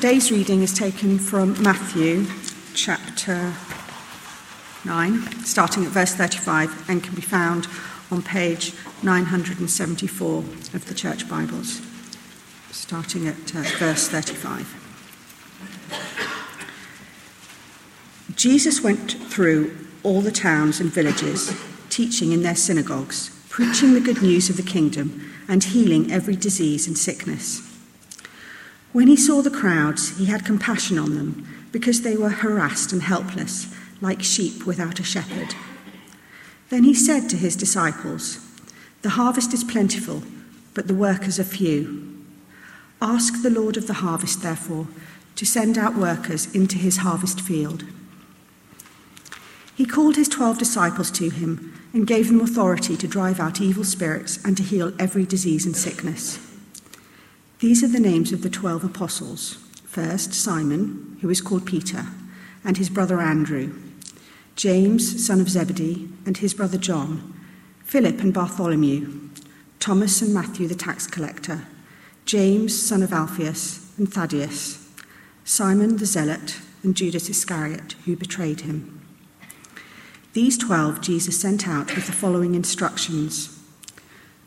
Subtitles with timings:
[0.00, 2.24] Today's reading is taken from Matthew
[2.72, 3.52] chapter
[4.86, 7.66] 9, starting at verse 35, and can be found
[8.10, 11.82] on page 974 of the Church Bibles,
[12.70, 14.66] starting at uh, verse 35.
[18.36, 21.54] Jesus went through all the towns and villages,
[21.90, 26.86] teaching in their synagogues, preaching the good news of the kingdom, and healing every disease
[26.86, 27.69] and sickness.
[28.92, 33.02] When he saw the crowds, he had compassion on them, because they were harassed and
[33.02, 35.54] helpless, like sheep without a shepherd.
[36.70, 38.44] Then he said to his disciples,
[39.02, 40.24] The harvest is plentiful,
[40.74, 42.24] but the workers are few.
[43.00, 44.88] Ask the Lord of the harvest, therefore,
[45.36, 47.84] to send out workers into his harvest field.
[49.76, 53.84] He called his twelve disciples to him and gave them authority to drive out evil
[53.84, 56.49] spirits and to heal every disease and sickness.
[57.60, 59.58] These are the names of the twelve apostles.
[59.84, 62.06] First, Simon, who is called Peter,
[62.64, 63.74] and his brother Andrew,
[64.56, 67.38] James, son of Zebedee, and his brother John,
[67.84, 69.28] Philip and Bartholomew,
[69.78, 71.66] Thomas and Matthew the tax collector,
[72.24, 74.88] James, son of Alphaeus, and Thaddeus,
[75.44, 79.06] Simon the zealot, and Judas Iscariot, who betrayed him.
[80.32, 83.59] These twelve Jesus sent out with the following instructions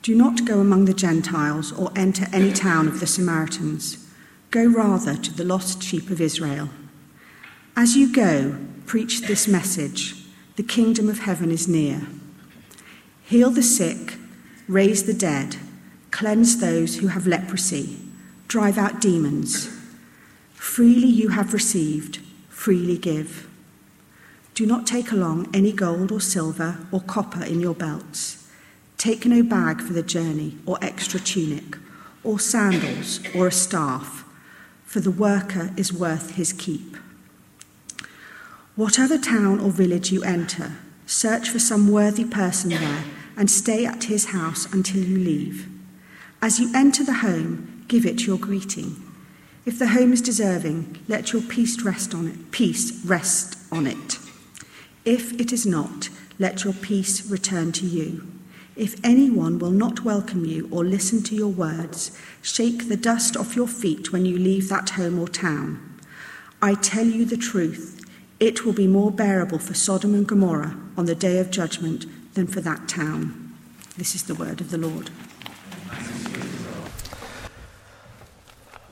[0.04, 4.06] Do not go among the Gentiles or enter any town of the Samaritans.
[4.52, 6.68] Go rather to the lost sheep of Israel.
[7.78, 10.26] As you go, preach this message
[10.58, 12.06] The kingdom of heaven is near.
[13.24, 14.16] Heal the sick,
[14.68, 15.56] raise the dead,
[16.12, 17.98] cleanse those who have leprosy,
[18.50, 19.70] drive out demons.
[20.54, 22.18] Freely you have received,
[22.50, 23.48] freely give.
[24.54, 28.43] Do not take along any gold or silver or copper in your belts.
[29.04, 31.78] Take no bag for the journey, or extra tunic,
[32.24, 34.24] or sandals, or a staff,
[34.86, 36.96] for the worker is worth his keep.
[38.78, 43.04] Whatever town or village you enter, search for some worthy person there
[43.36, 45.68] and stay at his house until you leave.
[46.42, 48.96] As you enter the home, give it your greeting.
[49.66, 52.52] If the home is deserving, let your peace rest on it.
[52.52, 54.18] Peace rest on it.
[55.04, 56.08] If it is not,
[56.40, 58.30] let your peace return to you.
[58.76, 63.56] If anyone will not welcome you or listen to your words, shake the dust off
[63.56, 66.00] your feet when you leave that home or town.
[66.60, 68.04] I tell you the truth,
[68.40, 72.48] it will be more bearable for Sodom and Gomorrah on the day of judgment than
[72.48, 73.56] for that town.
[73.96, 75.12] This is the word of the Lord.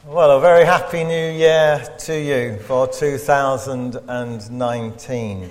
[0.06, 5.50] Well, a very happy new year to you for 2019.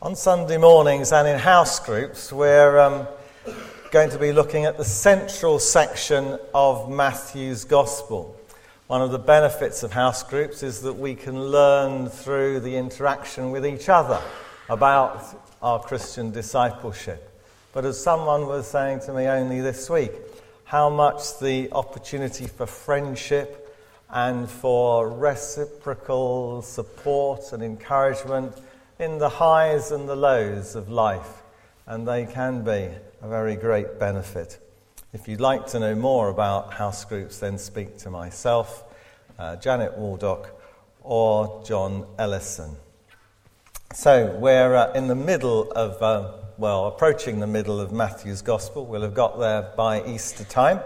[0.00, 3.08] On Sunday mornings and in house groups, we're um,
[3.90, 8.36] going to be looking at the central section of Matthew's Gospel.
[8.86, 13.50] One of the benefits of house groups is that we can learn through the interaction
[13.50, 14.20] with each other
[14.68, 15.24] about
[15.62, 17.36] our Christian discipleship.
[17.72, 20.12] But as someone was saying to me only this week,
[20.62, 23.76] how much the opportunity for friendship
[24.10, 28.54] and for reciprocal support and encouragement
[28.98, 31.42] in the highs and the lows of life,
[31.86, 32.90] and they can be
[33.22, 34.58] a very great benefit.
[35.12, 38.84] If you'd like to know more about house groups, then speak to myself,
[39.38, 40.50] uh, Janet Waldock,
[41.00, 42.76] or John Ellison.
[43.94, 48.84] So, we're uh, in the middle of, uh, well, approaching the middle of Matthew's Gospel.
[48.84, 50.80] We'll have got there by Easter time.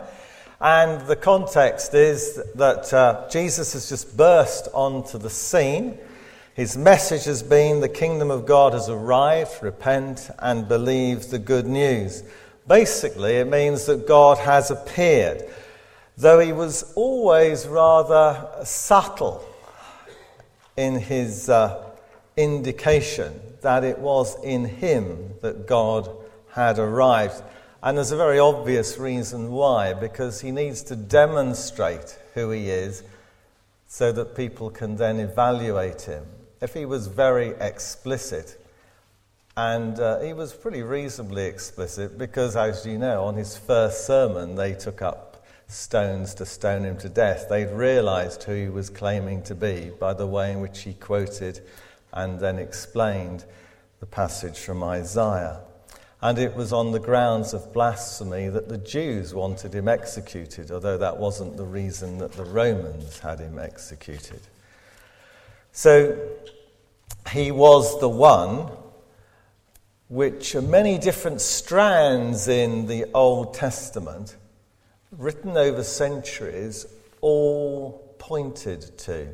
[0.60, 5.98] And the context is that uh, Jesus has just burst onto the scene.
[6.54, 11.66] His message has been the kingdom of God has arrived, repent and believe the good
[11.66, 12.22] news.
[12.68, 15.48] Basically, it means that God has appeared,
[16.18, 19.42] though he was always rather subtle
[20.76, 21.90] in his uh,
[22.36, 26.10] indication that it was in him that God
[26.50, 27.42] had arrived.
[27.82, 33.04] And there's a very obvious reason why, because he needs to demonstrate who he is
[33.88, 36.26] so that people can then evaluate him
[36.62, 38.64] if he was very explicit,
[39.56, 44.54] and uh, he was pretty reasonably explicit because, as you know, on his first sermon,
[44.54, 47.46] they took up stones to stone him to death.
[47.50, 51.60] They'd realized who he was claiming to be by the way in which he quoted
[52.12, 53.44] and then explained
[54.00, 55.60] the passage from Isaiah.
[56.20, 60.98] And it was on the grounds of blasphemy that the Jews wanted him executed, although
[60.98, 64.40] that wasn't the reason that the Romans had him executed.
[65.72, 66.18] So
[67.30, 68.70] he was the one
[70.08, 74.36] which many different strands in the Old Testament,
[75.10, 76.86] written over centuries,
[77.22, 79.28] all pointed to.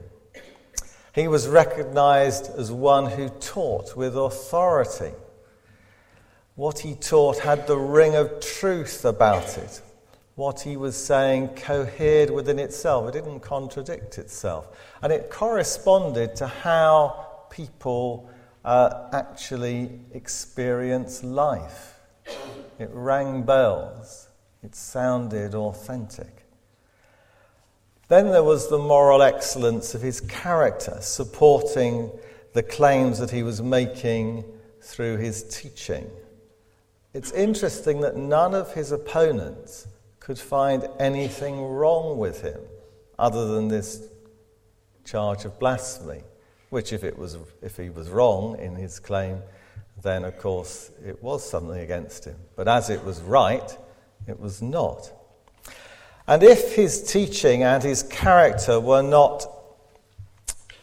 [1.12, 5.10] He was recognized as one who taught with authority.
[6.54, 9.82] What he taught had the ring of truth about it.
[10.38, 14.68] What he was saying cohered within itself, it didn't contradict itself.
[15.02, 18.30] And it corresponded to how people
[18.64, 21.98] uh, actually experience life.
[22.78, 24.28] It rang bells,
[24.62, 26.46] it sounded authentic.
[28.06, 32.12] Then there was the moral excellence of his character, supporting
[32.52, 34.44] the claims that he was making
[34.82, 36.08] through his teaching.
[37.12, 39.88] It's interesting that none of his opponents
[40.28, 42.60] could find anything wrong with him
[43.18, 44.08] other than this
[45.06, 46.22] charge of blasphemy,
[46.68, 49.40] which, if, it was, if he was wrong in his claim,
[50.02, 52.36] then of course it was something against him.
[52.56, 53.74] But as it was right,
[54.26, 55.10] it was not.
[56.26, 59.46] And if his teaching and his character were not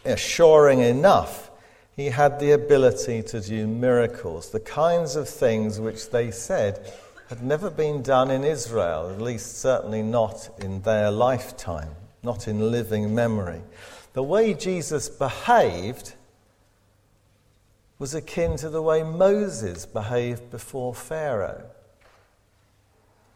[0.05, 1.51] assuring enough,
[1.95, 6.91] he had the ability to do miracles, the kinds of things which they said
[7.29, 12.71] had never been done in Israel, at least certainly not in their lifetime, not in
[12.71, 13.61] living memory.
[14.13, 16.13] The way Jesus behaved
[17.97, 21.63] was akin to the way Moses behaved before Pharaoh,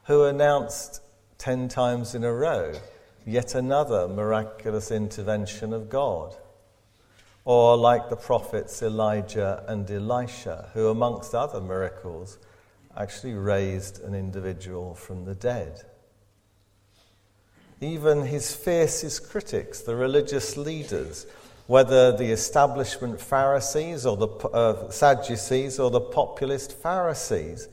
[0.03, 1.01] who announced
[1.37, 2.73] ten times in a row,
[3.25, 6.35] yet another miraculous intervention of God.
[7.45, 12.37] Or like the prophets Elijah and Elisha, who, amongst other miracles,
[12.99, 15.81] actually raised an individual from the dead.
[17.79, 21.25] Even his fiercest critics, the religious leaders,
[21.67, 27.69] whether the establishment Pharisees or the uh, Sadducees or the populist Pharisees,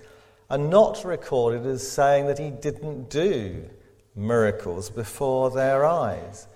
[0.48, 3.68] are not recorded as saying that he didn't do
[4.14, 6.46] miracles before their eyes.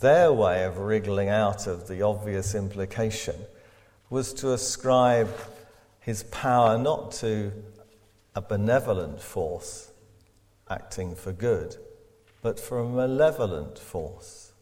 [0.00, 3.36] Their way of wriggling out of the obvious implication
[4.08, 5.30] was to ascribe
[6.00, 7.52] his power not to
[8.36, 9.90] a benevolent force
[10.68, 11.74] acting for good,
[12.42, 14.52] but for a malevolent force.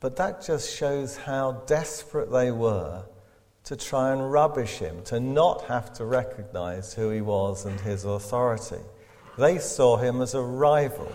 [0.00, 3.04] But that just shows how desperate they were
[3.64, 8.06] to try and rubbish him, to not have to recognize who he was and his
[8.06, 8.82] authority.
[9.36, 11.12] They saw him as a rival.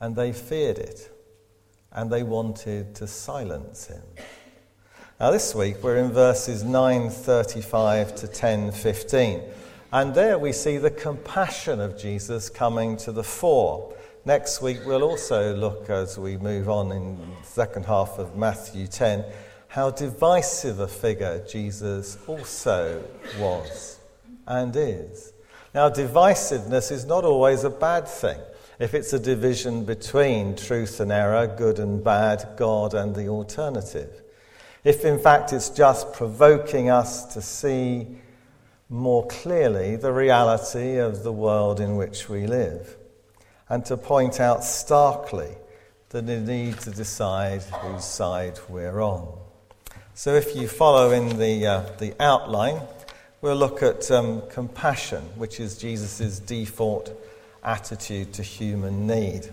[0.00, 1.10] And they feared it.
[1.92, 4.02] And they wanted to silence him.
[5.18, 9.42] Now, this week we're in verses 9:35 to 10:15.
[9.90, 13.94] And there we see the compassion of Jesus coming to the fore.
[14.26, 18.86] Next week we'll also look as we move on in the second half of Matthew
[18.86, 19.24] 10
[19.68, 23.02] how divisive a figure Jesus also
[23.38, 23.96] was
[24.46, 25.32] and is.
[25.72, 28.40] Now, divisiveness is not always a bad thing.
[28.78, 34.22] If it's a division between truth and error, good and bad, God and the alternative.
[34.86, 38.06] If in fact it's just provoking us to see
[38.88, 42.96] more clearly the reality of the world in which we live,
[43.68, 45.56] and to point out starkly
[46.10, 49.36] the need to decide whose side we're on.
[50.14, 52.80] So, if you follow in the, uh, the outline,
[53.40, 57.10] we'll look at um, compassion, which is Jesus' default
[57.64, 59.52] attitude to human need.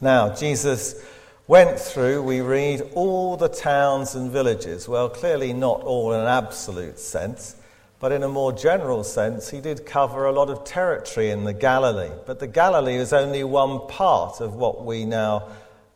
[0.00, 1.00] Now, Jesus
[1.48, 4.86] went through, we read, all the towns and villages.
[4.86, 7.56] Well, clearly not all in an absolute sense,
[8.00, 11.54] but in a more general sense, he did cover a lot of territory in the
[11.54, 12.12] Galilee.
[12.26, 15.48] But the Galilee is only one part of what we now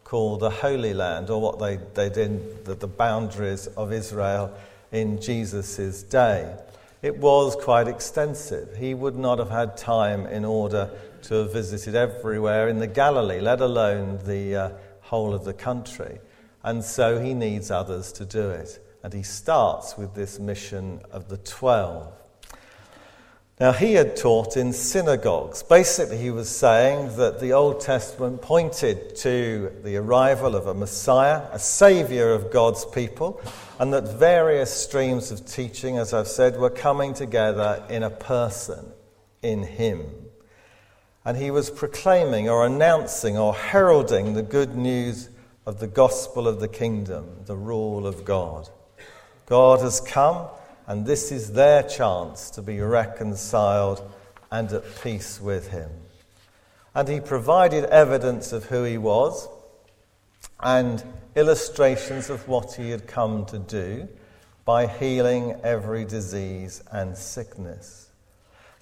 [0.04, 4.52] call the Holy Land, or what they, they did, the, the boundaries of Israel
[4.90, 6.56] in Jesus' day.
[7.02, 8.76] It was quite extensive.
[8.76, 10.90] He would not have had time in order
[11.22, 14.70] to have visited everywhere in the Galilee, let alone the uh,
[15.12, 16.18] whole of the country.
[16.64, 18.78] And so he needs others to do it.
[19.02, 22.10] And he starts with this mission of the twelve.
[23.60, 25.62] Now, he had taught in synagogues.
[25.62, 31.42] Basically, he was saying that the Old Testament pointed to the arrival of a Messiah,
[31.52, 33.40] a Saviour of God's people,
[33.78, 38.86] and that various streams of teaching, as I've said, were coming together in a person,
[39.42, 40.00] in him.
[41.24, 45.28] And he was proclaiming or announcing or heralding the good news
[45.66, 48.68] of the gospel of the kingdom, the rule of God.
[49.46, 50.48] God has come
[50.86, 54.02] and this is their chance to be reconciled
[54.50, 55.90] and at peace with Him.
[56.94, 59.48] And He provided evidence of who He was
[60.60, 61.02] and
[61.34, 64.08] illustrations of what He had come to do
[64.64, 68.01] by healing every disease and sickness.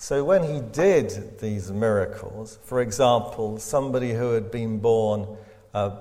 [0.00, 5.36] So when he did these miracles, for example, somebody who had been born,
[5.74, 5.94] uh,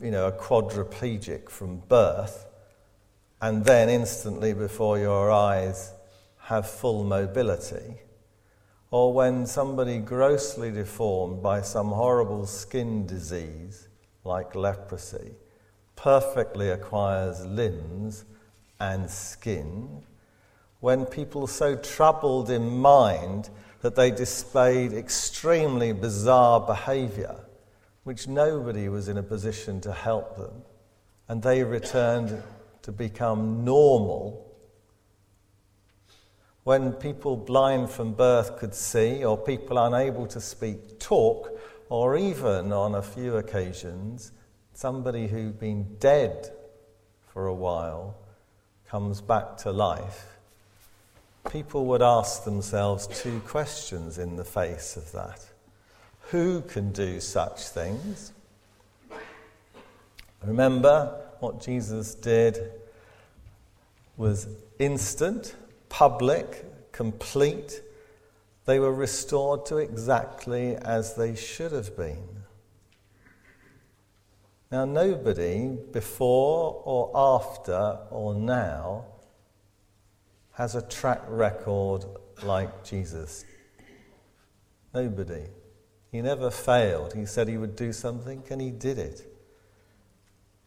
[0.00, 2.46] you know, a quadriplegic from birth,
[3.42, 5.92] and then instantly before your eyes
[6.38, 7.98] have full mobility,
[8.90, 13.88] or when somebody grossly deformed by some horrible skin disease
[14.24, 15.32] like leprosy
[15.96, 18.24] perfectly acquires limbs
[18.80, 20.02] and skin,
[20.84, 23.48] when people so troubled in mind
[23.80, 27.34] that they displayed extremely bizarre behavior,
[28.02, 30.52] which nobody was in a position to help them,
[31.26, 32.42] and they returned
[32.82, 34.54] to become normal.
[36.64, 42.74] When people blind from birth could see, or people unable to speak talk, or even
[42.74, 44.32] on a few occasions,
[44.74, 46.50] somebody who'd been dead
[47.32, 48.18] for a while
[48.86, 50.33] comes back to life
[51.50, 55.44] people would ask themselves two questions in the face of that
[56.30, 58.32] Who can do such things?
[60.42, 62.72] Remember, what Jesus did
[64.16, 64.46] was
[64.78, 65.54] instant,
[65.88, 67.82] public, complete.
[68.66, 72.28] They were restored to exactly as they should have been.
[74.70, 79.04] Now, nobody before or after or now
[80.54, 82.04] has a track record
[82.42, 83.44] like Jesus?
[84.92, 85.44] Nobody.
[86.10, 87.14] He never failed.
[87.14, 89.30] He said he would do something, and he did it.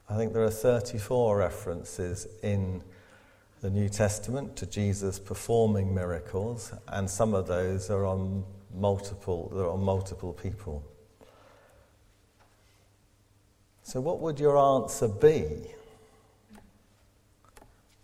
[0.09, 2.81] I think there are 34 references in
[3.61, 9.69] the New Testament to Jesus performing miracles, and some of those are on multiple, they're
[9.69, 10.83] on multiple people.
[13.83, 15.71] So, what would your answer be?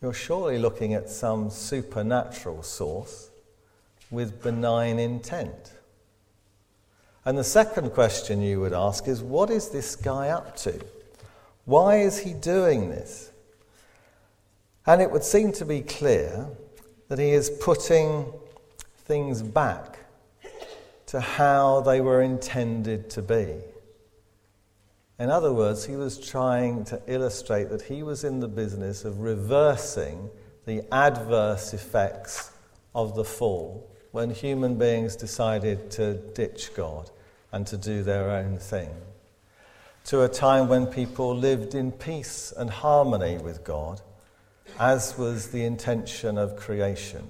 [0.04, 3.30] You're surely looking at some supernatural source
[4.12, 5.72] with benign intent.
[7.24, 10.78] And the second question you would ask is what is this guy up to?
[11.64, 13.32] Why is he doing this?
[14.86, 16.48] And it would seem to be clear
[17.08, 18.26] that he is putting
[19.06, 20.00] things back
[21.06, 23.56] to how they were intended to be.
[25.20, 29.20] In other words, he was trying to illustrate that he was in the business of
[29.20, 30.30] reversing
[30.66, 32.52] the adverse effects
[32.96, 37.12] of the fall when human beings decided to ditch God
[37.52, 38.90] and to do their own thing,
[40.06, 44.02] to a time when people lived in peace and harmony with God,
[44.80, 47.30] as was the intention of creation,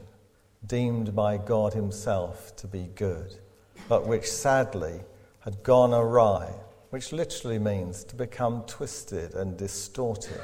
[0.66, 3.36] deemed by God Himself to be good,
[3.90, 5.02] but which sadly
[5.42, 6.54] had gone awry
[6.94, 10.40] which literally means to become twisted and distorted.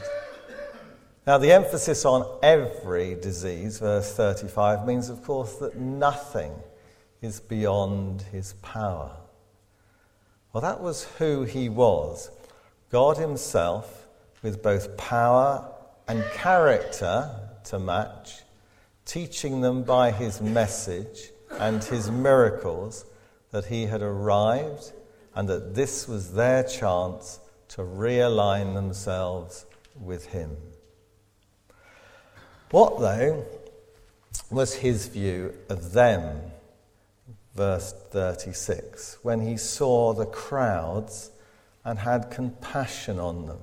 [1.27, 6.51] Now, the emphasis on every disease, verse 35, means, of course, that nothing
[7.21, 9.11] is beyond his power.
[10.51, 12.31] Well, that was who he was
[12.89, 14.07] God Himself,
[14.41, 15.71] with both power
[16.07, 17.29] and character
[17.65, 18.39] to match,
[19.05, 21.29] teaching them by His message
[21.59, 23.05] and His miracles
[23.51, 24.93] that He had arrived
[25.35, 29.65] and that this was their chance to realign themselves
[29.99, 30.57] with Him.
[32.71, 33.45] What, though,
[34.51, 36.51] was his view of them?
[37.55, 41.31] Verse 36 when he saw the crowds
[41.83, 43.59] and had compassion on them.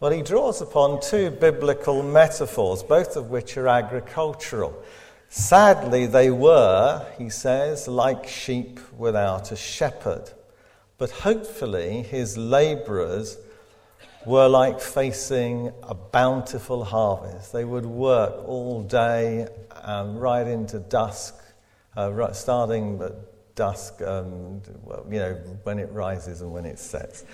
[0.00, 4.82] Well, he draws upon two biblical metaphors, both of which are agricultural.
[5.28, 10.30] Sadly, they were, he says, like sheep without a shepherd.
[10.98, 13.38] But hopefully, his labourers
[14.24, 17.52] were like facing a bountiful harvest.
[17.52, 19.48] They would work all day,
[19.82, 21.34] um, right into dusk,
[21.96, 25.34] uh, right, starting at dusk, um, well, you know,
[25.64, 27.24] when it rises and when it sets.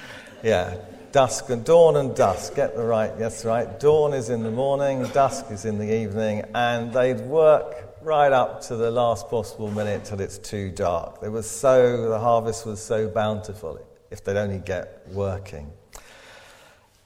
[0.43, 0.77] Yeah,
[1.13, 2.55] dusk and dawn and dusk.
[2.55, 3.79] Get the right, that's right.
[3.79, 8.63] Dawn is in the morning, dusk is in the evening, and they'd work right up
[8.63, 11.19] to the last possible minute till it's too dark.
[11.23, 15.71] It was so, the harvest was so bountiful if they'd only get working.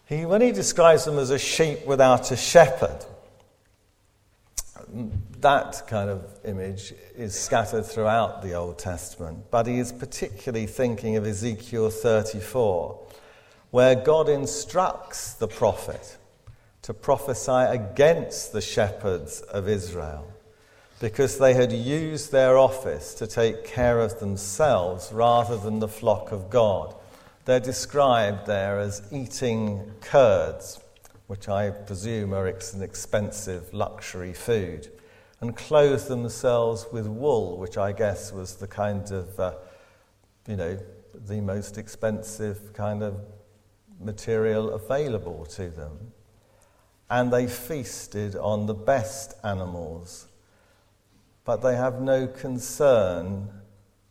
[0.06, 3.04] He, when he describes them as a sheep without a shepherd,
[5.40, 11.16] that kind of image is scattered throughout the Old Testament, but he is particularly thinking
[11.16, 12.98] of Ezekiel 34,
[13.70, 16.18] where God instructs the prophet
[16.82, 20.31] to prophesy against the shepherds of Israel
[21.02, 26.30] because they had used their office to take care of themselves rather than the flock
[26.30, 26.94] of God.
[27.44, 30.78] They're described there as eating curds,
[31.26, 34.90] which I presume are an expensive luxury food.
[35.40, 39.54] and clothed themselves with wool, which I guess was the kind of, uh,
[40.46, 40.78] you know,
[41.14, 43.16] the most expensive kind of
[43.98, 46.12] material available to them.
[47.10, 50.28] And they feasted on the best animals,
[51.44, 53.48] but they have no concern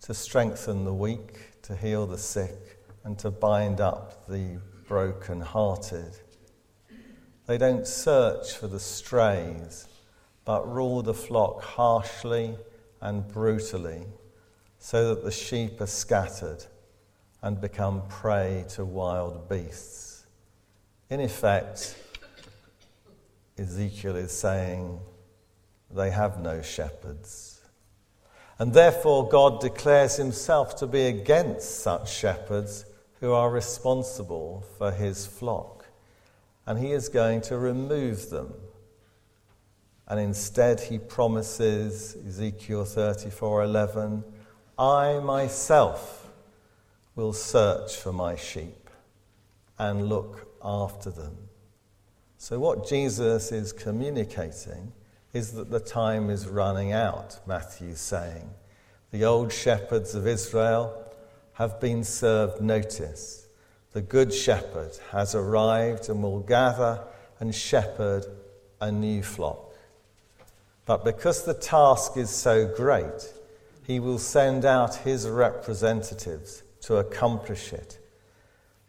[0.01, 6.17] to strengthen the weak, to heal the sick, and to bind up the broken-hearted.
[7.47, 9.87] They don't search for the strays
[10.45, 12.55] but rule the flock harshly
[12.99, 14.05] and brutally,
[14.79, 16.65] so that the sheep are scattered
[17.41, 20.25] and become prey to wild beasts.
[21.09, 21.95] In effect,
[23.57, 24.99] Ezekiel is saying
[25.95, 27.61] they have no shepherds.
[28.59, 32.85] And therefore, God declares himself to be against such shepherds
[33.19, 35.85] who are responsible for his flock.
[36.65, 38.53] And he is going to remove them
[40.11, 44.25] and instead he promises Ezekiel 34:11,
[44.77, 46.29] I myself
[47.15, 48.89] will search for my sheep
[49.79, 51.37] and look after them.
[52.37, 54.91] So what Jesus is communicating
[55.33, 58.49] is that the time is running out, Matthew's saying.
[59.11, 61.05] The old shepherds of Israel
[61.53, 63.47] have been served notice.
[63.93, 67.01] The good shepherd has arrived and will gather
[67.39, 68.25] and shepherd
[68.79, 69.73] a new flock.
[70.85, 73.33] But because the task is so great,
[73.85, 77.99] he will send out his representatives to accomplish it,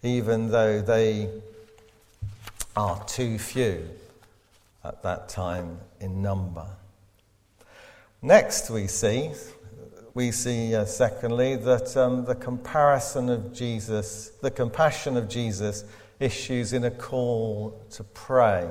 [0.02, 1.28] even though they
[2.76, 3.88] are too few
[4.84, 6.66] at that time in number.
[8.20, 9.30] Next, we see,
[10.14, 15.84] we see uh, secondly, that um, the comparison of Jesus, the compassion of Jesus,
[16.20, 18.70] issues in a call to pray.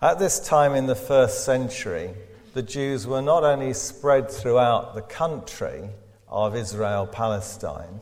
[0.00, 2.10] At this time in the first century,
[2.54, 5.88] the Jews were not only spread throughout the country
[6.28, 8.00] of Israel, Palestine,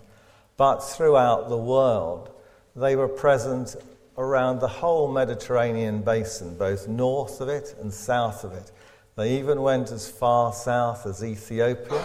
[0.56, 2.30] but throughout the world.
[2.76, 3.74] They were present
[4.18, 8.72] around the whole Mediterranean basin, both north of it and south of it.
[9.16, 12.04] They even went as far south as Ethiopia,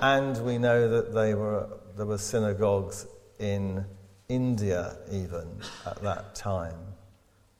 [0.00, 3.06] and we know that they were, there were synagogues
[3.40, 3.84] in
[4.28, 5.48] India even
[5.86, 6.78] at that time,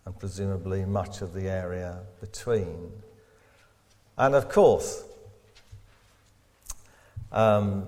[0.07, 2.92] and presumably much of the area between.
[4.16, 5.03] And of course,
[7.33, 7.87] um,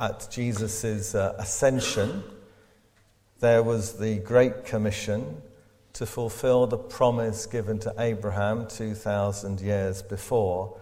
[0.00, 2.24] at Jesus' uh, ascension,
[3.42, 5.42] there was the Great Commission
[5.94, 10.78] to fulfill the promise given to Abraham 2,000 years before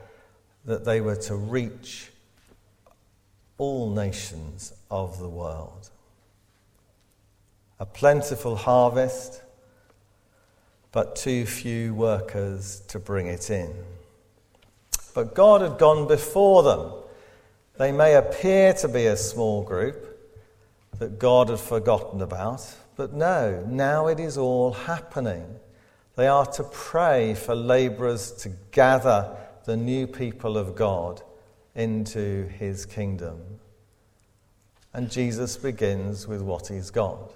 [0.66, 2.10] that they were to reach
[3.56, 5.88] all nations of the world.
[7.78, 9.40] A plentiful harvest,
[10.92, 13.72] but too few workers to bring it in.
[15.14, 16.92] But God had gone before them.
[17.78, 20.09] They may appear to be a small group
[21.00, 22.62] that God had forgotten about,
[22.94, 25.46] but no, now it is all happening.
[26.14, 29.34] They are to pray for labourers to gather
[29.64, 31.22] the new people of God
[31.74, 33.40] into his kingdom.
[34.92, 37.32] And Jesus begins with what he's got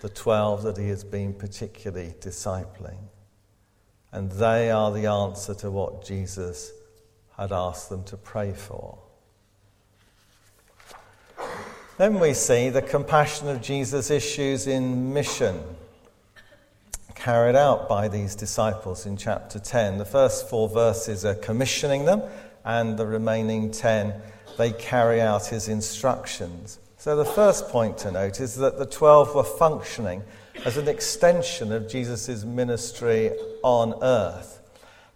[0.00, 2.98] the 12 that he has been particularly discipling.
[4.10, 6.72] And they are the answer to what Jesus
[7.36, 8.98] had asked them to pray for.
[11.98, 15.60] Then we see the compassion of Jesus issues in mission
[17.14, 19.98] carried out by these disciples in chapter 10.
[19.98, 22.22] The first four verses are commissioning them,
[22.64, 24.14] and the remaining 10
[24.56, 26.78] they carry out his instructions.
[26.96, 30.22] So the first point to note is that the 12 were functioning
[30.64, 34.61] as an extension of Jesus' ministry on earth.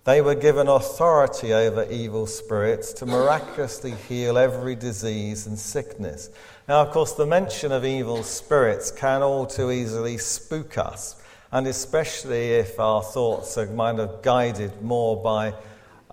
[0.07, 6.31] They were given authority over evil spirits to miraculously heal every disease and sickness.
[6.69, 11.67] Now, of course, the mention of evil spirits can all too easily spook us, and
[11.67, 15.55] especially if our thoughts are kind of guided more by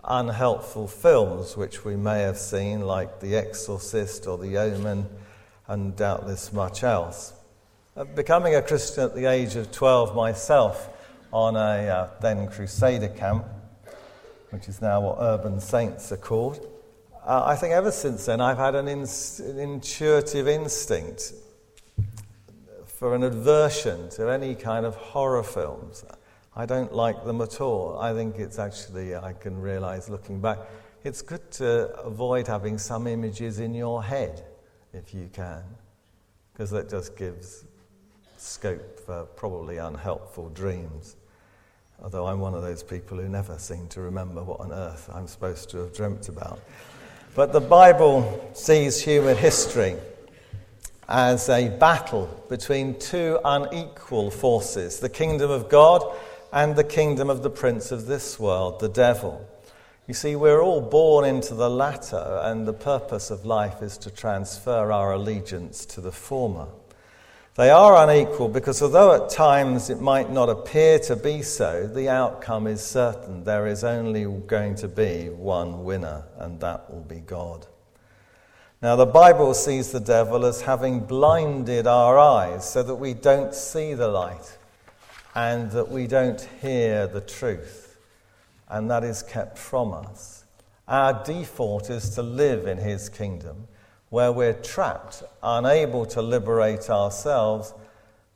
[0.03, 5.05] unhelpful films, which we may have seen, like The Exorcist or The Omen,
[5.67, 7.33] and doubtless much else.
[7.95, 10.89] Uh, becoming a Christian at the age of 12 myself
[11.31, 13.45] on a uh, then Crusader camp,
[14.53, 16.69] which is now what urban saints are called.
[17.25, 21.33] Uh, I think ever since then I've had an, an intuitive instinct
[22.85, 26.05] for an aversion to any kind of horror films.
[26.55, 27.97] I don't like them at all.
[27.97, 30.59] I think it's actually, I can realize looking back,
[31.03, 34.45] it's good to avoid having some images in your head
[34.93, 35.63] if you can,
[36.53, 37.65] because that just gives
[38.37, 41.15] scope for probably unhelpful dreams.
[42.01, 45.27] Although I'm one of those people who never seem to remember what on earth I'm
[45.27, 46.59] supposed to have dreamt about.
[47.35, 49.95] But the Bible sees human history
[51.07, 56.03] as a battle between two unequal forces the kingdom of God
[56.51, 59.47] and the kingdom of the prince of this world, the devil.
[60.07, 64.11] You see, we're all born into the latter, and the purpose of life is to
[64.11, 66.67] transfer our allegiance to the former.
[67.55, 72.09] They are unequal because, although at times it might not appear to be so, the
[72.09, 73.43] outcome is certain.
[73.43, 77.67] There is only going to be one winner, and that will be God.
[78.81, 83.53] Now, the Bible sees the devil as having blinded our eyes so that we don't
[83.53, 84.57] see the light
[85.35, 87.83] and that we don't hear the truth
[88.73, 90.45] and that is kept from us.
[90.87, 93.67] Our default is to live in His kingdom,
[94.13, 97.73] where we're trapped, unable to liberate ourselves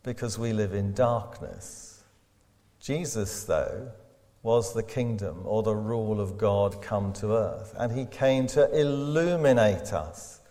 [0.02, 2.02] because we live in darkness.
[2.80, 3.92] Jesus, though,
[4.42, 8.68] was the kingdom or the rule of God come to earth, and He came to
[8.76, 10.42] illuminate us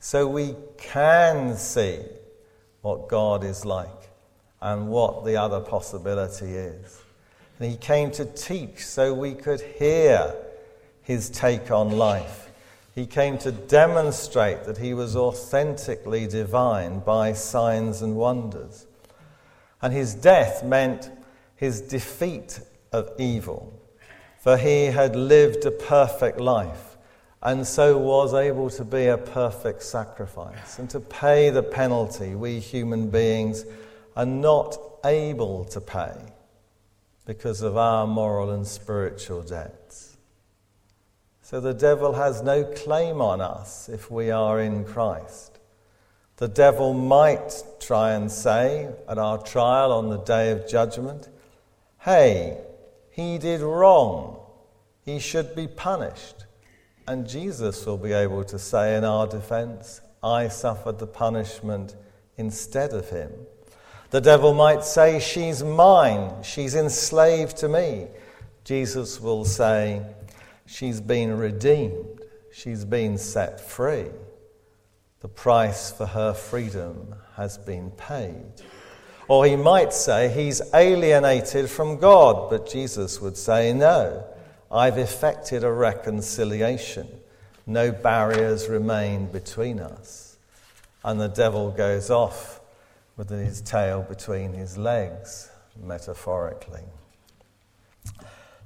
[0.00, 2.00] so we can see
[2.82, 4.10] what God is like
[4.60, 7.00] and what the other possibility is.
[7.58, 10.34] And he came to teach so we could hear
[11.00, 12.43] his take on life.
[12.94, 18.86] He came to demonstrate that he was authentically divine by signs and wonders.
[19.82, 21.10] And his death meant
[21.56, 22.60] his defeat
[22.92, 23.72] of evil,
[24.38, 26.94] for he had lived a perfect life
[27.44, 32.58] and so was able to be a perfect sacrifice and to pay the penalty we
[32.58, 33.66] human beings
[34.16, 36.14] are not able to pay
[37.26, 40.13] because of our moral and spiritual debts.
[41.44, 45.58] So the devil has no claim on us if we are in Christ.
[46.38, 51.28] The devil might try and say at our trial on the day of judgment,
[52.00, 52.56] hey,
[53.10, 54.40] he did wrong.
[55.04, 56.46] He should be punished.
[57.06, 61.94] And Jesus will be able to say in our defense, I suffered the punishment
[62.38, 63.30] instead of him.
[64.08, 68.06] The devil might say, She's mine, she's enslaved to me.
[68.64, 70.00] Jesus will say,
[70.66, 72.20] She's been redeemed,
[72.52, 74.06] she's been set free.
[75.20, 78.44] The price for her freedom has been paid.
[79.26, 84.24] Or he might say, He's alienated from God, but Jesus would say, No,
[84.70, 87.08] I've effected a reconciliation.
[87.66, 90.36] No barriers remain between us.
[91.02, 92.60] And the devil goes off
[93.16, 95.50] with his tail between his legs,
[95.82, 96.82] metaphorically.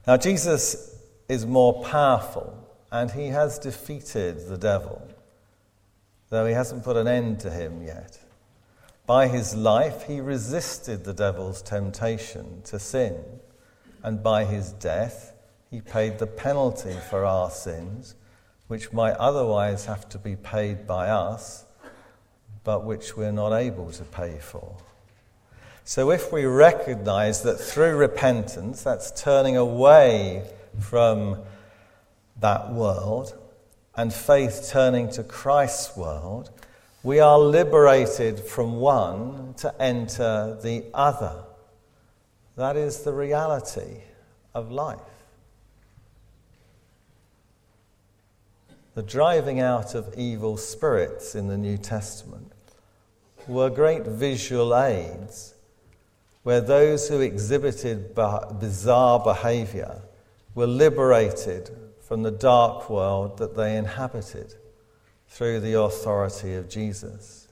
[0.06, 0.97] Now, Jesus
[1.28, 5.06] is more powerful and he has defeated the devil,
[6.30, 8.18] though he hasn't put an end to him yet.
[9.06, 13.22] By his life, he resisted the devil's temptation to sin,
[14.02, 15.34] and by his death,
[15.70, 18.14] he paid the penalty for our sins,
[18.68, 21.66] which might otherwise have to be paid by us
[22.68, 24.76] but which we're not able to pay for.
[25.84, 30.44] So, if we recognize that through repentance, that's turning away
[30.80, 31.42] from
[32.40, 33.36] that world,
[33.96, 36.50] and faith turning to Christ's world,
[37.02, 41.44] we are liberated from one to enter the other.
[42.56, 44.02] That is the reality
[44.54, 44.98] of life.
[48.94, 52.52] The driving out of evil spirits in the New Testament
[53.46, 55.54] were great visual aids
[56.42, 60.02] where those who exhibited bizarre behavior
[60.58, 64.52] were liberated from the dark world that they inhabited
[65.28, 67.46] through the authority of Jesus.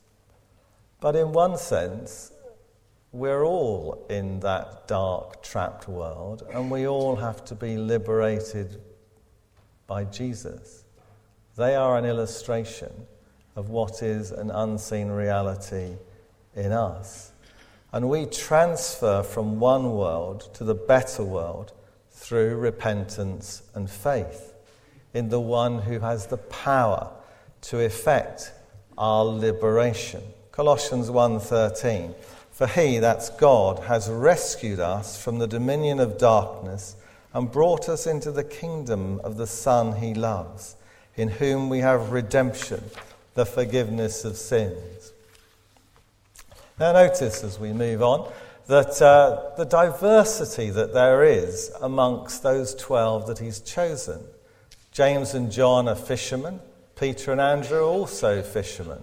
[1.01, 2.33] But in one sense,
[3.13, 8.81] we're all in that dark, trapped world, and we all have to be liberated
[9.87, 10.83] by Jesus.
[11.55, 12.91] They are an illustration
[13.55, 15.93] of what is an unseen reality
[16.57, 17.31] in us.
[17.93, 21.73] And we transfer from one world to the better world
[22.17, 24.55] through repentance and faith
[25.13, 27.11] in the one who has the power
[27.61, 28.53] to effect
[28.97, 30.23] our liberation.
[30.51, 32.15] Colossians 1:13
[32.51, 36.97] For he that's God has rescued us from the dominion of darkness
[37.35, 40.75] and brought us into the kingdom of the son he loves
[41.17, 42.83] in whom we have redemption
[43.35, 45.13] the forgiveness of sins.
[46.81, 48.33] Now, notice as we move on
[48.67, 54.21] that uh, the diversity that there is amongst those 12 that he's chosen.
[54.91, 56.61] James and John are fishermen,
[56.99, 59.03] Peter and Andrew are also fishermen.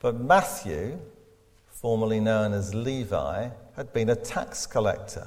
[0.00, 0.98] But Matthew,
[1.68, 5.26] formerly known as Levi, had been a tax collector.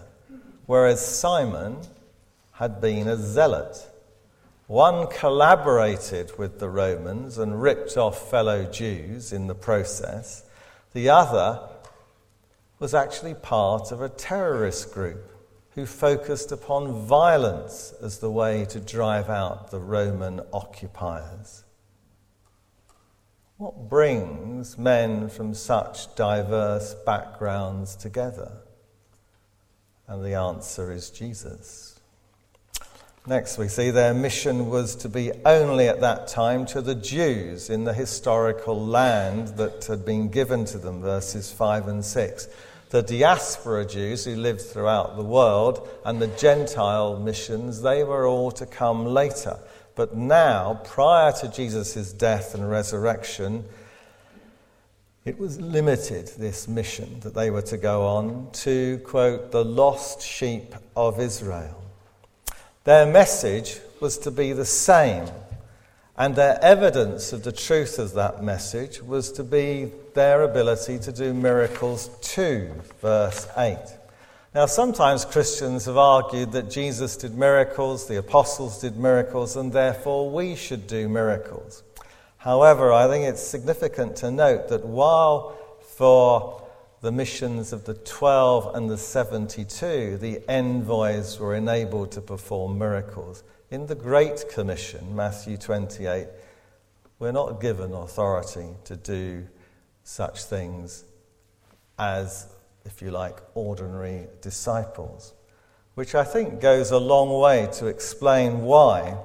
[0.65, 1.76] whereas Simon
[2.54, 3.76] had been a zealot.
[4.67, 10.43] One collaborated with the Romans and ripped off fellow Jews in the process.
[10.93, 11.60] The other
[12.82, 15.32] was actually part of a terrorist group
[15.76, 21.63] who focused upon violence as the way to drive out the Roman occupiers.
[23.58, 28.52] What brings men from such diverse backgrounds together?
[30.08, 32.00] And the answer is Jesus.
[33.28, 37.70] Next, we see their mission was to be only at that time to the Jews
[37.70, 42.48] in the historical land that had been given to them, verses 5 and 6
[42.92, 48.52] the diaspora Jews who lived throughout the world and the Gentile missions, they were all
[48.52, 49.58] to come later.
[49.96, 53.64] But now, prior to Jesus' death and resurrection,
[55.24, 60.22] it was limited, this mission that they were to go on, to, quote, the lost
[60.22, 61.82] sheep of Israel.
[62.84, 65.28] Their message was to be the same
[66.22, 71.12] and their evidence of the truth of that message was to be their ability to
[71.12, 73.80] do miracles too, verse 8.
[74.54, 80.30] Now, sometimes Christians have argued that Jesus did miracles, the apostles did miracles, and therefore
[80.30, 81.82] we should do miracles.
[82.38, 86.62] However, I think it's significant to note that while for
[87.02, 93.44] the missions of the 12 and the 72, the envoys were enabled to perform miracles,
[93.72, 96.28] in the Great Commission, Matthew 28,
[97.20, 99.48] we're not given authority to do
[100.04, 101.06] such things
[101.98, 102.48] as,
[102.84, 105.34] if you like, ordinary disciples,
[105.96, 109.18] which I think goes a long way to explain why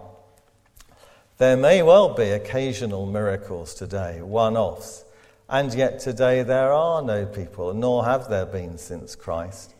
[1.39, 5.05] there may well be occasional miracles today, one offs,
[5.49, 9.75] and yet today there are no people, nor have there been since Christ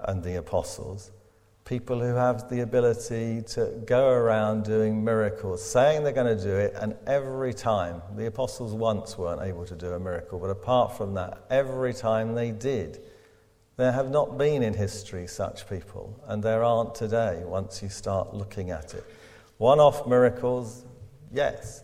[0.00, 1.12] and the apostles,
[1.64, 6.54] people who have the ability to go around doing miracles, saying they're going to do
[6.54, 10.94] it, and every time, the apostles once weren't able to do a miracle, but apart
[10.96, 13.00] from that, every time they did.
[13.76, 18.32] There have not been in history such people, and there aren't today once you start
[18.32, 19.04] looking at it.
[19.56, 20.84] One off miracles,
[21.32, 21.82] yes,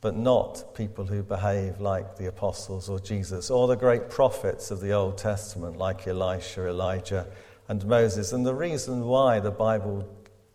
[0.00, 4.80] but not people who behave like the apostles or Jesus or the great prophets of
[4.80, 7.26] the Old Testament like Elisha, Elijah,
[7.68, 8.32] and Moses.
[8.32, 10.08] And the reason why the Bible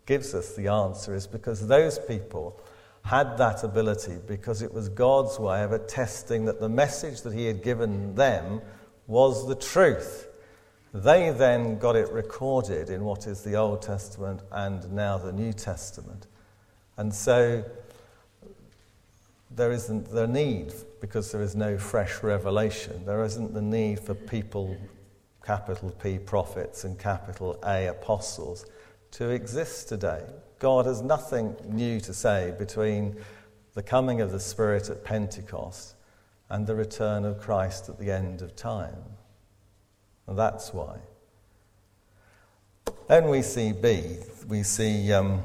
[0.06, 2.60] gives us the answer is because those people
[3.04, 7.46] had that ability because it was God's way of attesting that the message that He
[7.46, 8.60] had given them
[9.06, 10.28] was the truth.
[10.94, 15.52] They then got it recorded in what is the Old Testament and now the New
[15.52, 16.26] Testament.
[16.96, 17.64] And so
[19.50, 24.14] there isn't the need, because there is no fresh revelation, there isn't the need for
[24.14, 24.76] people
[25.44, 28.66] capital P prophets and capital A apostles
[29.12, 30.22] to exist today.
[30.58, 33.16] God has nothing new to say between
[33.74, 35.94] the coming of the Spirit at Pentecost
[36.48, 38.96] and the return of Christ at the end of time.
[40.26, 40.98] And that's why.
[43.08, 44.18] Then we see B.
[44.48, 45.42] We see um,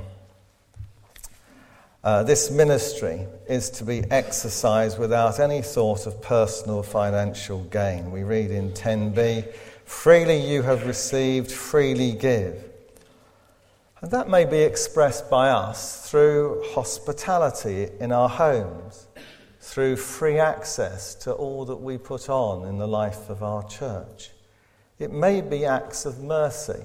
[2.03, 8.11] uh, this ministry is to be exercised without any thought of personal financial gain.
[8.11, 9.53] We read in 10b
[9.87, 12.61] Freely you have received, freely give.
[14.01, 19.07] And that may be expressed by us through hospitality in our homes,
[19.61, 24.31] through free access to all that we put on in the life of our church.
[24.99, 26.83] It may be acts of mercy.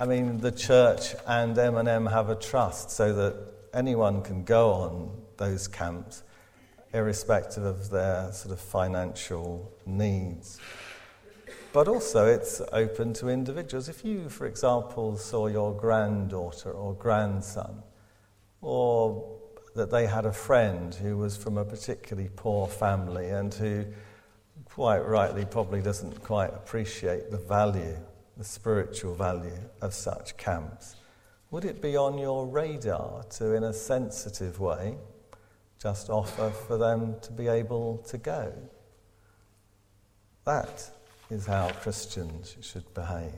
[0.00, 3.36] I mean, the church and M&M have a trust so that
[3.72, 6.24] anyone can go on those camps
[6.92, 10.58] irrespective of their sort of financial needs
[11.78, 13.88] but also it's open to individuals.
[13.88, 17.84] If you, for example, saw your granddaughter or grandson,
[18.60, 19.38] or
[19.76, 23.84] that they had a friend who was from a particularly poor family and who,
[24.64, 27.96] quite rightly, probably doesn't quite appreciate the value,
[28.36, 30.96] the spiritual value of such camps,
[31.52, 34.96] would it be on your radar to, in a sensitive way,
[35.80, 38.52] just offer for them to be able to go?
[40.44, 40.90] That
[41.30, 43.32] is how Christians should behave.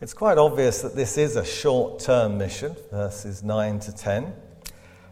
[0.00, 4.34] It's quite obvious that this is a short term mission, verses 9 to 10.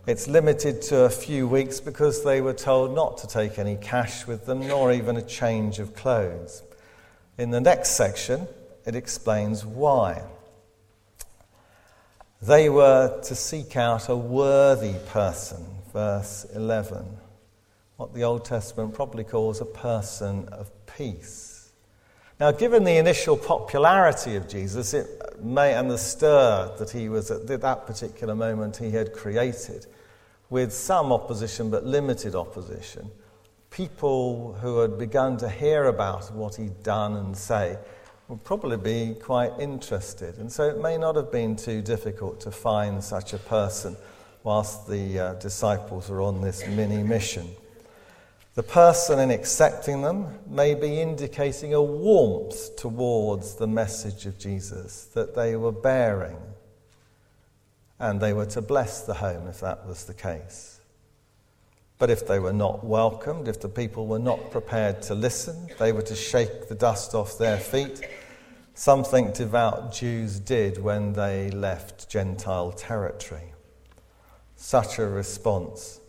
[0.06, 4.26] It's limited to a few weeks because they were told not to take any cash
[4.26, 6.62] with them, nor even a change of clothes.
[7.38, 8.46] In the next section,
[8.84, 10.22] it explains why.
[12.42, 17.06] They were to seek out a worthy person, verse 11
[18.02, 21.72] what the Old Testament probably calls a person of peace.
[22.40, 25.06] Now, given the initial popularity of Jesus it
[25.40, 29.86] may, and the stir that he was at that particular moment he had created,
[30.50, 33.10] with some opposition but limited opposition,
[33.70, 37.78] people who had begun to hear about what he'd done and say
[38.28, 40.36] would probably be quite interested.
[40.38, 43.96] And so it may not have been too difficult to find such a person
[44.42, 47.48] whilst the uh, disciples were on this mini mission.
[48.54, 55.06] The person in accepting them may be indicating a warmth towards the message of Jesus
[55.14, 56.36] that they were bearing.
[57.98, 60.80] And they were to bless the home if that was the case.
[61.98, 65.92] But if they were not welcomed, if the people were not prepared to listen, they
[65.92, 68.06] were to shake the dust off their feet.
[68.74, 73.54] Something devout Jews did when they left Gentile territory.
[74.56, 76.00] Such a response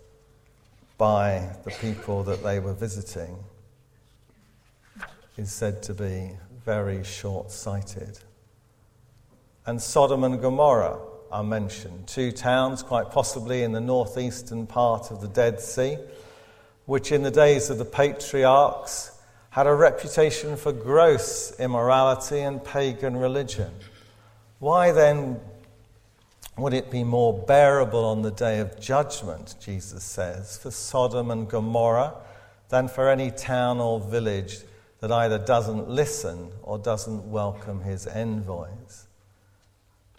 [0.97, 3.37] by the people that they were visiting
[5.37, 6.31] is said to be
[6.63, 8.19] very short sighted.
[9.65, 10.99] And Sodom and Gomorrah
[11.31, 15.97] are mentioned, two towns, quite possibly in the northeastern part of the Dead Sea,
[16.85, 19.11] which in the days of the patriarchs
[19.49, 23.71] had a reputation for gross immorality and pagan religion.
[24.59, 25.39] Why then
[26.57, 31.49] would it be more bearable on the day of judgment, Jesus says, for Sodom and
[31.49, 32.13] Gomorrah
[32.69, 34.59] than for any town or village
[34.99, 39.07] that either doesn't listen or doesn't welcome his envoys?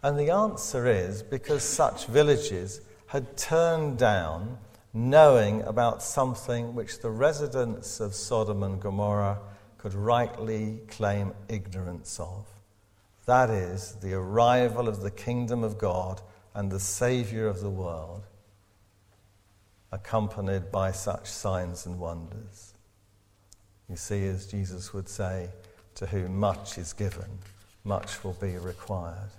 [0.02, 4.58] And the answer is because such villages had turned down
[4.92, 9.38] knowing about something which the residents of Sodom and Gomorrah
[9.78, 12.46] could rightly claim ignorance of.
[13.26, 16.20] That is the arrival of the kingdom of God
[16.54, 18.26] and the Saviour of the world,
[19.90, 22.74] accompanied by such signs and wonders.
[23.88, 25.48] You see, as Jesus would say,
[25.96, 27.38] to whom much is given,
[27.84, 29.30] much will be required.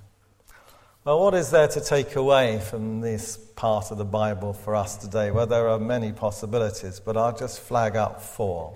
[1.03, 4.97] Well, what is there to take away from this part of the Bible for us
[4.97, 5.29] today?
[5.29, 8.75] Well, there are many possibilities, but I'll just flag up four.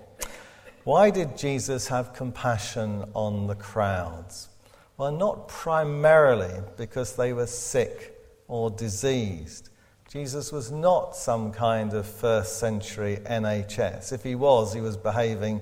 [0.83, 4.49] Why did Jesus have compassion on the crowds?
[4.99, 9.69] Well, not primarily because they were sick or diseased.
[10.11, 14.11] Jesus was not some kind of first century NHS.
[14.11, 15.61] If he was, he was behaving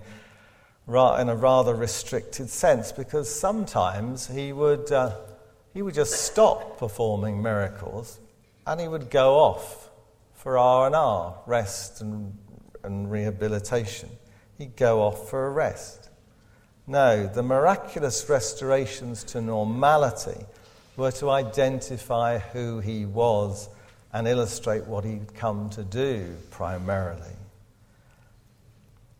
[0.87, 5.11] in a rather restricted sense because sometimes he would, uh,
[5.71, 8.19] he would just stop performing miracles
[8.65, 9.91] and he would go off
[10.33, 12.35] for R&R, rest and,
[12.81, 14.09] and rehabilitation.
[14.57, 16.06] He'd go off for a rest.
[16.87, 20.45] No, the miraculous restorations to normality
[20.95, 23.67] were to identify who he was
[24.13, 27.35] and illustrate what he'd come to do primarily.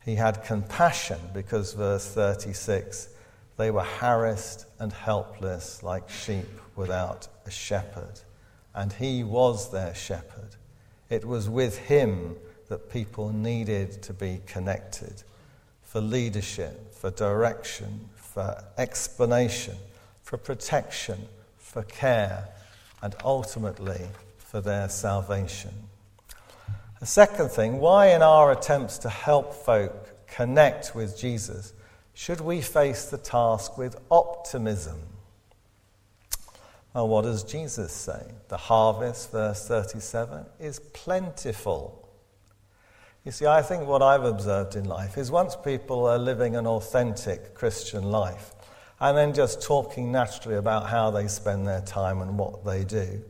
[0.06, 3.10] He had compassion because, verse 36,
[3.58, 8.21] they were harassed and helpless like sheep without a shepherd.
[8.73, 10.56] And he was their shepherd.
[11.10, 12.38] It was with him
[12.69, 15.23] that people needed to be connected
[15.84, 19.75] for leadership, for direction, for explanation,
[20.21, 21.19] for protection,
[21.57, 22.49] for care,
[23.01, 24.07] and ultimately
[24.38, 25.71] for their salvation.
[26.99, 31.73] The second thing, why in our attempts to help folk connect with Jesus
[32.13, 34.99] should we face the task with optimism?
[36.95, 38.23] Well, what does Jesus say?
[38.47, 42.07] The harvest, verse 37, is plentiful
[43.28, 46.66] you see, I think what I've observed in life is once people are living an
[46.66, 48.54] authentic Christian life
[49.02, 53.22] and then just talking naturally about how they spend their time and what they do,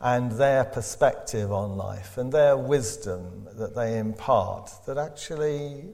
[0.00, 5.84] and their perspective on life and their wisdom that they impart, that actually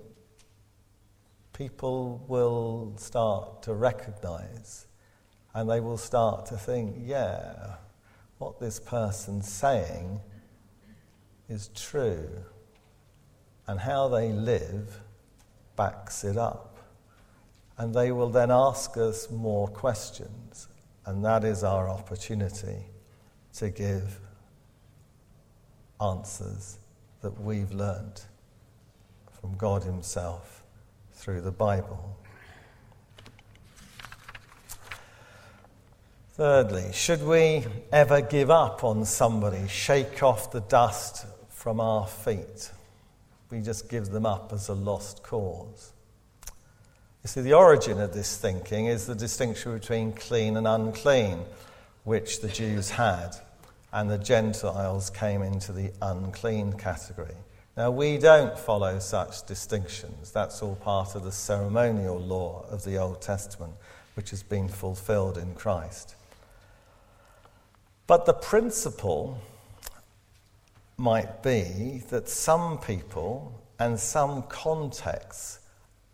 [1.53, 4.87] people will start to recognize
[5.53, 7.75] and they will start to think, yeah,
[8.39, 10.19] what this person's saying
[11.51, 12.27] is true
[13.67, 15.01] and how they live
[15.77, 16.79] backs it up.
[17.79, 20.69] And they will then ask us more questions,
[21.07, 22.87] and that is our opportunity
[23.55, 24.21] to give
[26.01, 26.79] answers
[27.23, 28.27] that we've learnt
[29.41, 30.63] from God Himself
[31.13, 32.17] through the Bible.
[36.35, 42.71] Thirdly, should we ever give up on somebody, shake off the dust from our feet?
[43.53, 45.93] We just give them up as a lost cause.
[47.23, 51.45] You see, the origin of this thinking is the distinction between clean and unclean,
[52.05, 53.37] which the Jews had,
[53.93, 57.37] and the Gentiles came into the unclean category.
[57.77, 60.33] Now, we don't follow such distinctions.
[60.33, 63.75] That's all part of the ceremonial law of the Old Testament,
[64.15, 66.17] which has been fulfilled in Christ.
[68.07, 69.39] But the principle
[70.97, 75.61] might be that some people and some contexts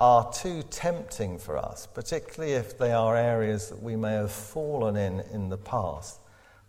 [0.00, 4.96] are too tempting for us, particularly if they are areas that we may have fallen
[4.96, 6.20] in in the past,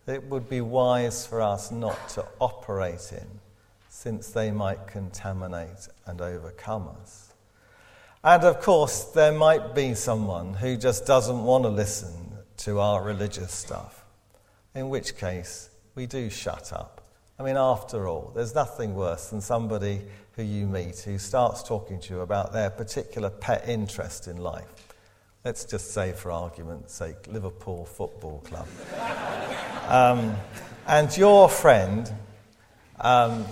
[0.04, 3.26] that it would be wise for us not to operate in,
[3.88, 7.32] since they might contaminate and overcome us.
[8.24, 13.02] And of course, there might be someone who just doesn't want to listen to our
[13.02, 14.04] religious stuff,
[14.74, 16.99] in which case we do shut up.
[17.40, 21.98] I mean, after all, there's nothing worse than somebody who you meet who starts talking
[22.00, 24.94] to you about their particular pet interest in life.
[25.42, 28.68] Let's just say, for argument's sake, Liverpool Football Club.
[29.88, 30.36] um,
[30.86, 32.12] and your friend
[33.00, 33.46] um,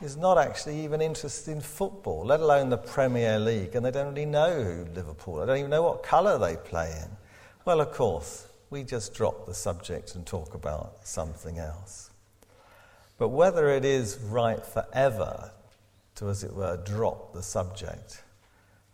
[0.00, 4.08] is not actually even interested in football, let alone the Premier League, and they don't
[4.08, 5.36] really know who Liverpool.
[5.36, 7.10] They don't even know what colour they play in.
[7.66, 12.05] Well, of course, we just drop the subject and talk about something else.
[13.18, 15.50] But whether it is right forever
[16.16, 18.22] to, as it were, drop the subject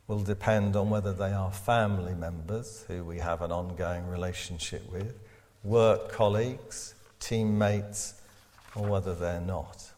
[0.07, 5.19] will depend on whether they are family members who we have an ongoing relationship with,
[5.65, 8.15] work colleagues, teammates,
[8.75, 9.91] or whether they're not.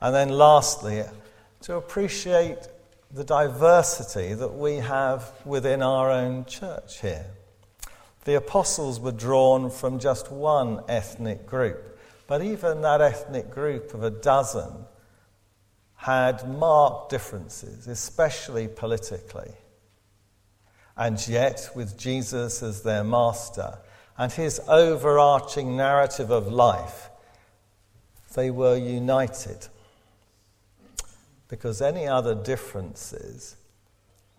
[0.00, 1.02] And then, lastly,
[1.62, 2.68] to appreciate
[3.10, 7.26] the diversity that we have within our own church here.
[8.24, 11.95] The apostles were drawn from just one ethnic group,
[12.26, 14.86] but even that ethnic group of a dozen
[15.96, 19.52] had marked differences, especially politically.
[20.96, 23.78] And yet, with Jesus as their master
[24.16, 27.10] and his overarching narrative of life,
[28.34, 29.68] they were united.
[31.48, 33.56] Because any other differences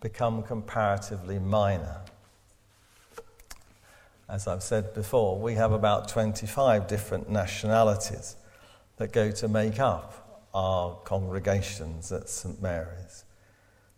[0.00, 2.02] become comparatively minor.
[4.28, 8.36] As I've said before, we have about 25 different nationalities
[8.96, 13.24] that go to make up our congregations at St Mary's.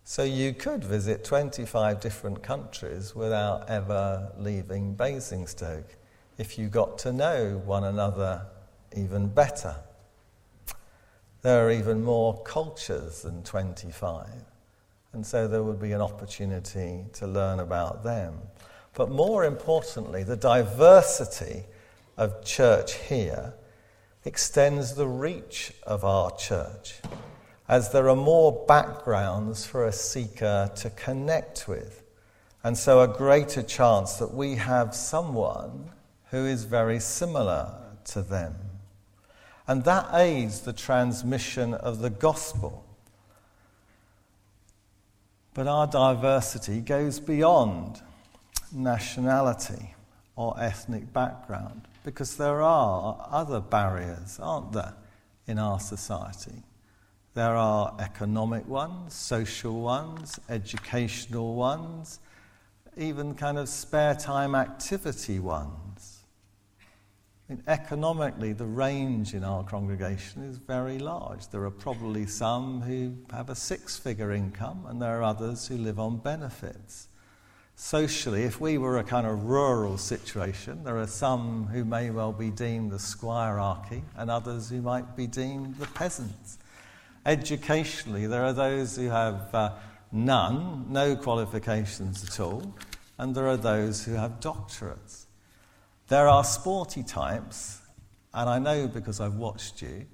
[0.05, 5.97] So you could visit 25 different countries without ever leaving Basingstoke
[6.37, 8.45] if you got to know one another
[8.95, 9.75] even better.
[11.41, 14.27] There are even more cultures than 25,
[15.13, 18.39] and so there would be an opportunity to learn about them.
[18.93, 21.63] But more importantly, the diversity
[22.17, 23.53] of church here
[24.25, 26.99] extends the reach of our church,
[27.67, 32.03] as there are more backgrounds for a seeker to connect with,
[32.63, 35.89] and so a greater chance that we have someone
[36.29, 37.73] who is very similar
[38.05, 38.55] to them.
[39.67, 42.85] And that aids the transmission of the gospel.
[45.53, 48.01] But our diversity goes beyond
[48.73, 49.95] nationality
[50.35, 51.81] or ethnic background.
[52.03, 54.95] Because there are other barriers, aren't there,
[55.47, 56.63] in our society?
[57.33, 62.19] There are economic ones, social ones, educational ones,
[62.97, 66.23] even kind of spare time activity ones.
[67.47, 71.47] I mean, economically, the range in our congregation is very large.
[71.49, 75.77] There are probably some who have a six figure income, and there are others who
[75.77, 77.07] live on benefits
[77.81, 82.31] socially, if we were a kind of rural situation, there are some who may well
[82.31, 86.59] be deemed the squirearchy and others who might be deemed the peasants.
[87.25, 89.71] Educationally, there are those who have uh,
[90.11, 92.71] none, no qualifications at all,
[93.17, 95.25] and there are those who have doctorates.
[96.07, 97.81] There are sporty types,
[98.31, 100.05] and I know because I've watched you,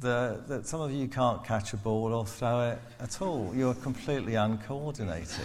[0.00, 3.52] the, that some of you can't catch a ball or throw it at all.
[3.54, 5.44] You're completely uncoordinated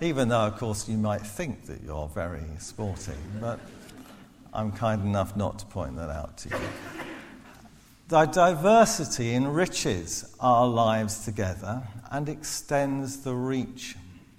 [0.00, 3.60] even though, of course, you might think that you're very sporty, but
[4.52, 6.56] I'm kind enough not to point that out to you.
[8.08, 13.96] The diversity enriches our lives together and extends the reach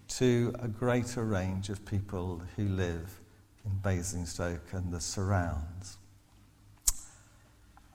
[0.08, 3.20] to a greater range of people who live
[3.66, 5.98] in Basingstoke and the surrounds.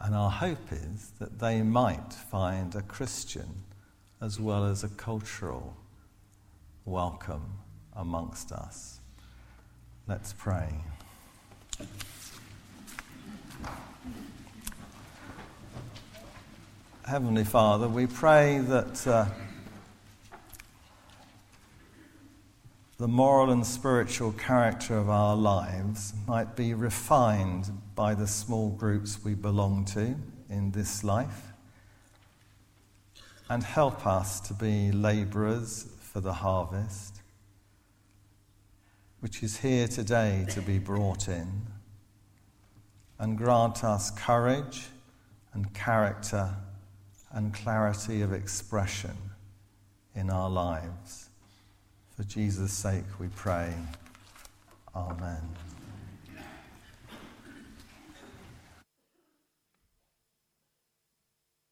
[0.01, 3.63] And our hope is that they might find a Christian
[4.21, 5.77] as well as a cultural
[6.91, 7.53] welcome
[7.95, 8.99] amongst us.
[10.09, 10.75] Let's pray.
[17.07, 19.27] Heavenly Father, we pray that uh,
[22.99, 29.23] the moral and spiritual character of our lives might be refined by the small groups
[29.23, 30.17] we belong to
[30.49, 31.53] in this life
[33.49, 37.21] and help us to be labourers for the harvest,
[39.21, 41.63] which is here today to be brought in,
[43.21, 44.89] and grant us courage
[45.53, 46.53] and character
[47.31, 49.17] and clarity of expression
[50.17, 51.29] in our lives.
[52.17, 53.73] For Jesus' sake we pray.
[54.97, 55.70] Amen.